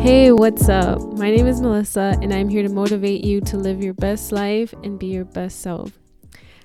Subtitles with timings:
[0.00, 0.98] Hey, what's up?
[1.18, 4.72] My name is Helissa, and I'm here to motivate you to live your best life
[4.82, 5.98] and be your best self.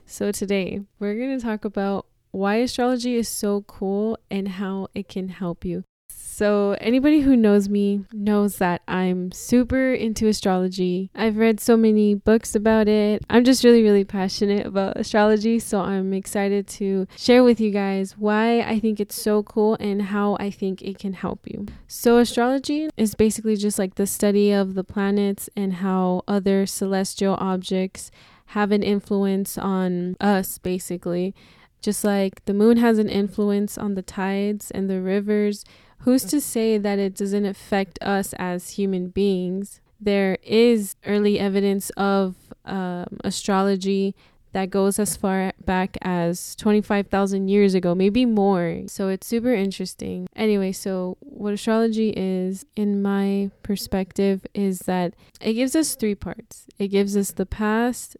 [0.05, 5.09] So, today we're going to talk about why astrology is so cool and how it
[5.09, 5.83] can help you.
[6.17, 11.09] So, anybody who knows me knows that I'm super into astrology.
[11.13, 13.25] I've read so many books about it.
[13.29, 15.59] I'm just really, really passionate about astrology.
[15.59, 20.03] So, I'm excited to share with you guys why I think it's so cool and
[20.03, 21.67] how I think it can help you.
[21.87, 27.35] So, astrology is basically just like the study of the planets and how other celestial
[27.39, 28.09] objects
[28.47, 31.35] have an influence on us, basically.
[31.81, 35.63] Just like the moon has an influence on the tides and the rivers
[35.99, 39.81] who's to say that it doesn't affect us as human beings?
[39.99, 44.15] There is early evidence of um, astrology
[44.55, 48.83] that goes as far back as 25,000 years ago, maybe more.
[48.87, 50.27] So it's super interesting.
[50.33, 56.67] Anyway, so what astrology is, in my perspective, is that it gives us three parts
[56.79, 58.15] it gives us the past,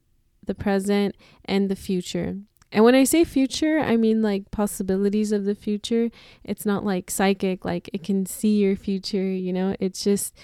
[0.46, 2.36] the present, and the future.
[2.72, 6.10] And when I say future, I mean like possibilities of the future.
[6.44, 9.76] It's not like psychic, like it can see your future, you know?
[9.80, 10.36] It's just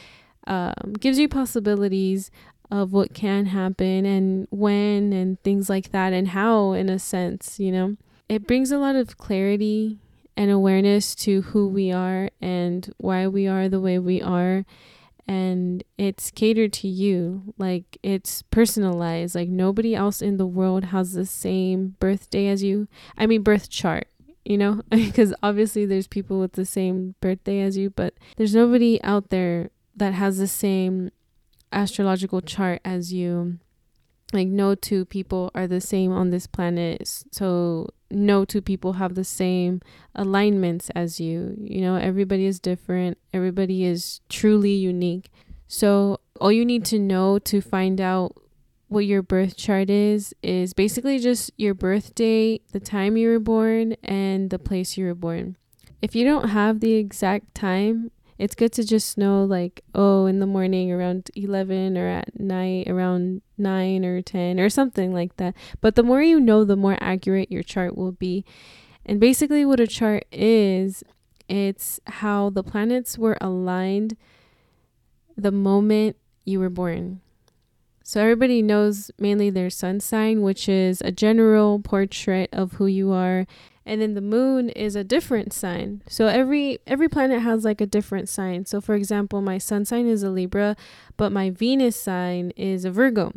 [0.48, 2.32] um, gives you possibilities
[2.70, 7.60] of what can happen and when and things like that and how, in a sense,
[7.60, 7.98] you know?
[8.30, 10.00] It brings a lot of clarity
[10.38, 14.66] and awareness to who we are and why we are the way we are
[15.32, 17.54] and it's catered to you.
[17.58, 19.34] Like it's personalized.
[19.34, 22.90] Like nobody else in the world has the same birthday as you.
[23.18, 24.08] I mean birth chart
[24.44, 24.82] you know?
[24.90, 29.70] Because obviously there's people with the same birthday as you but there's nobody out there
[29.96, 31.12] that has the same
[31.72, 33.60] astrological chart as you
[34.34, 39.16] like no two people are the same on this planet so no two people have
[39.16, 39.82] the same
[40.16, 41.56] alignments as you.
[41.58, 43.18] You know everybody is different.
[43.34, 45.32] Everybody is truly unique.
[45.68, 48.36] So all you need to know to find out
[48.88, 53.94] what your birth chart is is basically just your birthday the time you were born
[54.04, 55.56] and the place you were born.
[56.02, 60.40] If you don't have the exact time it's good to just know like oh in
[60.40, 65.54] the morning around 11 or at night around 9 or 10 or something like that.
[65.80, 68.44] But the more you know the more accurate your chart will be.
[69.06, 71.04] And basically what a chart is
[71.48, 74.18] it's how the planets were aligned
[75.38, 77.22] the moment you were born
[78.12, 83.14] so everybody knows mainly their sun sign which is a general portrait of who you
[83.14, 83.48] are.
[83.86, 86.02] And then the moon is a different sign.
[86.10, 88.66] So every every planet has like a different sign.
[88.66, 90.76] So for example my sun sign is a libra
[91.16, 93.32] but my venus sign is a virgo.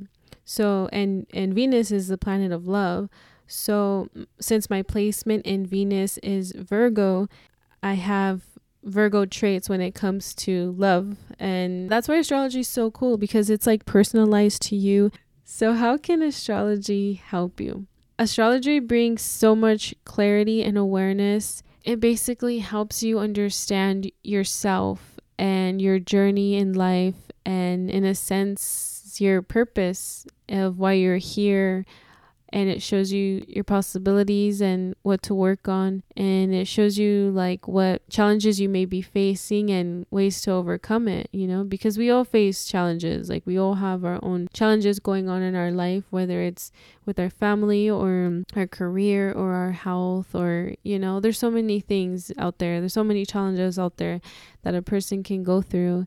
[0.45, 3.09] So and and venus is the planet of love.
[3.47, 4.09] So
[4.41, 7.29] since my placement in venus is virgo
[7.81, 8.41] i have
[8.85, 11.17] Virgo traits when it comes to love.
[11.39, 15.11] And that's why astrology is so cool because it's like personalized to you.
[15.45, 17.87] So, how can astrology help you?
[18.19, 21.63] Astrology brings so much clarity and awareness.
[21.85, 29.17] It basically helps you understand yourself and your journey in life, and in a sense,
[29.21, 31.85] your purpose of why you're here,
[32.55, 37.31] and it shows you your possibilities and what to work on and it shows you
[37.31, 41.99] like what challenges you may be facing and ways to overcome it you know because
[41.99, 43.29] we all face challenges.
[43.29, 46.73] Like we all have our own challenges going on in our life whether it's
[47.05, 51.81] with our family or our career or our health or you know there's so many
[51.81, 52.81] things out there.
[52.81, 54.21] There's so many challenges out there
[54.63, 56.07] that a person can go through.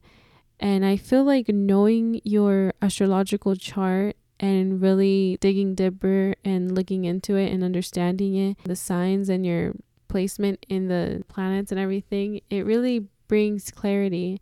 [0.60, 7.36] And I feel like knowing your astrological chart and really digging deeper and looking into
[7.36, 9.74] it and understanding it, the signs and your
[10.08, 14.40] placement in the planets and everything, it really brings clarity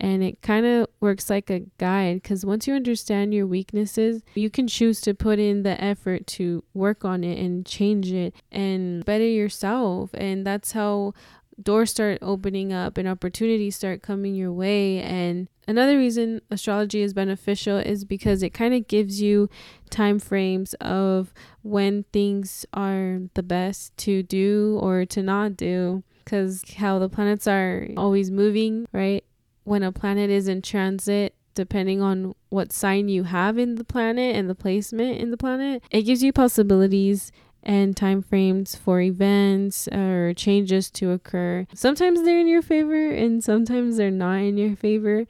[0.00, 4.48] and it kind of works like a guide because once you understand your weaknesses, you
[4.48, 9.04] can choose to put in the effort to work on it and change it and
[9.04, 10.10] better yourself.
[10.14, 11.14] And that's how
[11.62, 17.12] doors start opening up and opportunities start coming your way and Another reason astrology is
[17.12, 19.50] beneficial is because it kind of gives you
[19.90, 26.62] time frames of when things are the best to do or to not do because
[26.78, 29.22] how the planets are always moving, right?
[29.64, 34.36] When a planet is in transit, depending on what sign you have in the planet
[34.36, 37.30] and the placement in the planet, it gives you possibilities
[37.62, 41.66] and time frames for events or changes to occur.
[41.74, 45.26] Sometimes they're in your favor and sometimes they're not in your favor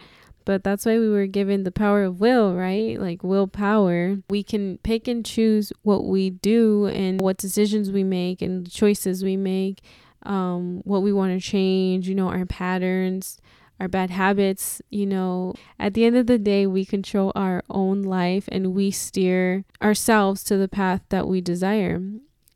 [0.48, 2.98] but that's why we were given the power of will, right?
[2.98, 4.16] Like willpower.
[4.30, 9.22] We can pick and choose what we do and what decisions we make and choices
[9.22, 9.82] we make,
[10.22, 13.42] um, what we want to change, you know, our patterns,
[13.80, 14.82] our bad habits.
[14.90, 18.90] You know, at the end of the day, we control our own life and we
[18.90, 22.00] steer ourselves to the path that we desire.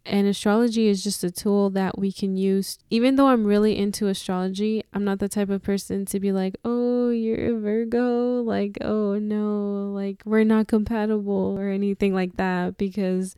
[0.05, 2.79] And astrology is just a tool that we can use.
[2.91, 6.57] Even though I'm really into astrology, I'm not the type of person to be like,
[6.65, 8.43] oh, you're a Virgo.
[8.43, 13.37] Like, oh, no, like, we're not compatible or anything like that because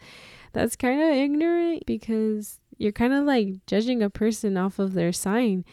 [0.55, 5.13] that's kind of ignorant because you're kind of like judging a person off of their
[5.13, 5.65] sign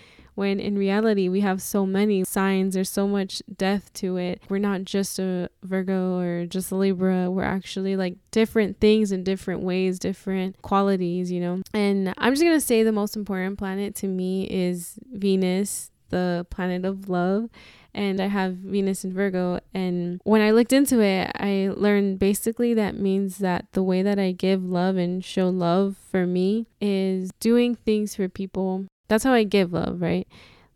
[0.42, 4.42] when in reality we have so many signs there's so much depth to it.
[4.50, 7.30] We're not just a virgo or just a libra.
[7.30, 11.62] We're actually like different things in different ways different qualities you know?
[11.76, 16.86] And i'm just gonna say the most important planet to me is venus the planet
[16.86, 17.50] of love.
[17.94, 19.60] And I have Venus in Virgo.
[19.74, 24.18] And when I looked into it, I learned basically that means that the way that
[24.18, 29.34] I give love and show love for me is doing things for people that's how
[29.34, 30.26] I give love, right?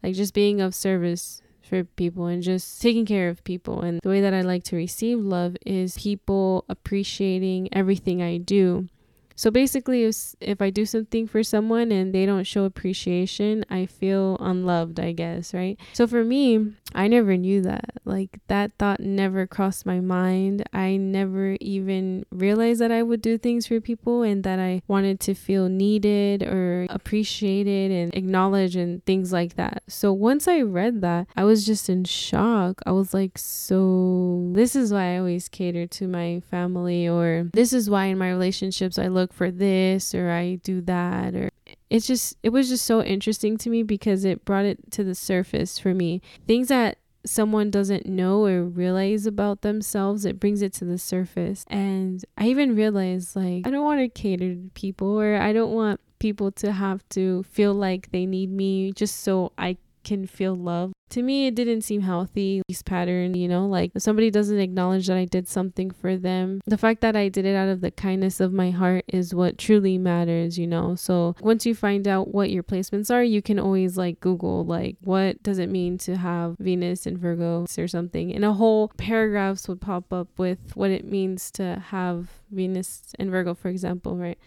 [0.03, 3.79] Like just being of service for people and just taking care of people.
[3.79, 8.89] And the way that I like to receive love is people appreciating everything I do
[9.35, 13.85] so basically, if, if I do something for someone and they don't show appreciation, I
[13.85, 15.77] feel unloved, I guess, right?
[15.93, 17.91] So for me, I never knew that.
[18.05, 20.63] Like that thought never crossed my mind.
[20.71, 25.19] I never even realized that I would do things for people and that I wanted
[25.21, 29.83] to feel needed or appreciated and acknowledged and things like that.
[29.87, 32.81] So once I read that, I was just in shock.
[32.85, 37.73] I was like, so this is why I always cater to my family, or this
[37.73, 41.49] is why in my relationships I look look for this or I do that or
[41.89, 45.15] it's just it was just so interesting to me because it brought it to the
[45.15, 46.21] surface for me.
[46.45, 51.65] Things that someone doesn't know or realize about themselves, it brings it to the surface.
[51.67, 55.73] And I even realized like I don't want to cater to people or I don't
[55.73, 60.55] want people to have to feel like they need me just so I can feel
[60.55, 60.93] love.
[61.11, 65.07] To me, it didn't seem healthy, this pattern, you know, like if somebody doesn't acknowledge
[65.07, 67.91] that I did something for them, the fact that I did it out of the
[67.91, 70.95] kindness of my heart is what truly matters, you know.
[70.95, 74.97] So once you find out what your placements are, you can always like Google, like,
[75.03, 78.33] what does it mean to have Venus and Virgo or something?
[78.33, 83.29] And a whole paragraphs would pop up with what it means to have Venus and
[83.29, 84.39] Virgo, for example, right?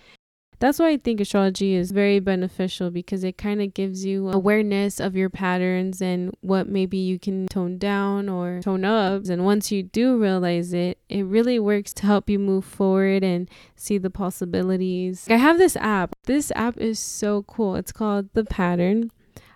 [0.60, 4.98] That's why I think astrology is very beneficial because it kind of gives you awareness
[4.98, 9.26] of your patterns and what maybe you can tone down or tone up.
[9.26, 13.48] And once you do realize it, it really works to help you move forward and
[13.76, 15.26] see the possibilities.
[15.30, 16.16] I have this app.
[16.24, 17.76] This app is so cool.
[17.76, 19.10] It's called The Pattern.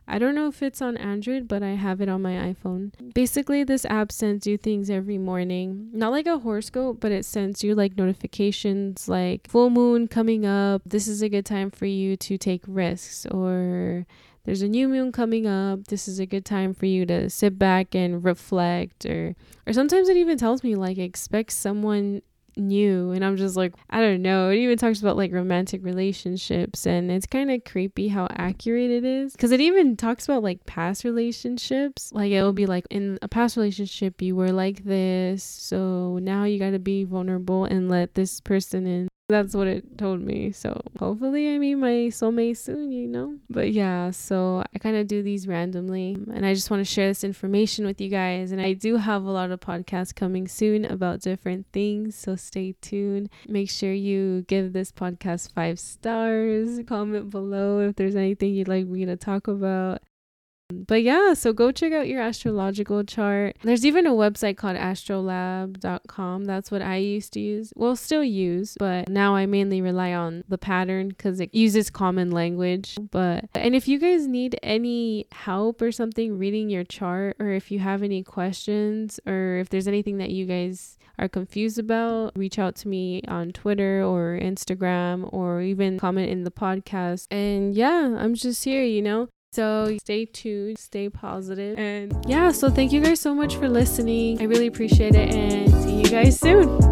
[0.06, 2.92] I don't know if it's on Android, but I have it on my iPhone.
[3.14, 5.90] Basically, this app sends you things every morning.
[5.92, 10.82] Not like a horoscope, but it sends you like notifications like full moon coming up.
[10.84, 14.06] This is a good time for you to take risks or
[14.44, 15.86] there's a new moon coming up.
[15.86, 20.08] This is a good time for you to sit back and reflect or or sometimes
[20.08, 22.22] it even tells me like expect someone
[22.56, 24.50] new and i'm just like i don't know.
[24.50, 29.04] It even talks about like romantic relationships and it's kind of creepy how accurate it
[29.04, 29.32] is.
[29.32, 32.10] Because it even talks about like past relationships.
[32.12, 36.58] Like it'll be like in a past relationship you were like this so now you
[36.58, 40.52] got to be vulnerable and let this person in that's what it told me.
[40.52, 43.38] So hopefully I meet my soulmate soon, you know?
[43.50, 47.08] But yeah, so I kind of do these randomly and I just want to share
[47.08, 48.52] this information with you guys.
[48.52, 52.14] And I do have a lot of podcasts coming soon about different things.
[52.14, 53.30] So stay tuned.
[53.48, 56.80] Make sure you give this podcast five stars.
[56.86, 60.02] Comment below if there's anything you'd like me to talk about.
[60.86, 63.56] But yeah, so go check out your astrological chart.
[63.62, 66.44] There's even a website called astrolab.com.
[66.44, 67.72] That's what I used to use.
[67.76, 72.30] Well, still use, but now I mainly rely on the pattern because it uses common
[72.30, 72.96] language.
[73.10, 77.70] But, and if you guys need any help or something reading your chart, or if
[77.70, 82.58] you have any questions, or if there's anything that you guys are confused about, reach
[82.58, 87.26] out to me on Twitter or Instagram or even comment in the podcast.
[87.30, 89.28] And yeah, I'm just here, you know.
[89.52, 94.40] So stay tuned, stay positive, and yeah, so thank you guys so much for listening.
[94.40, 96.91] I really appreciate it, and see you guys soon.